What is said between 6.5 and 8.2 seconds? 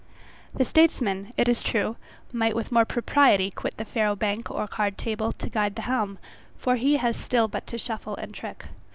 for he has still but to shuffle